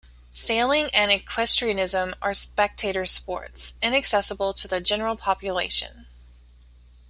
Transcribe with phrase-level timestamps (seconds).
[0.31, 6.07] Sailing and equestrianism are spectator sports, inaccessible to the general population.